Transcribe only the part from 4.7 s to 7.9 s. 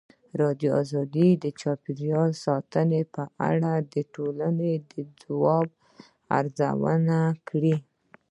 د ځواب ارزونه کړې.